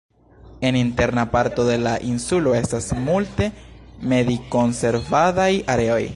En 0.61 0.75
interna 0.75 1.29
parto 1.29 1.63
de 1.67 1.77
la 1.81 1.93
insulo 2.13 2.55
estas 2.63 2.89
multe 3.09 3.51
medikonservadaj 4.15 5.53
areoj. 5.77 6.05